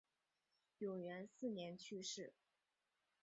[0.79, 2.33] 永元四年去世。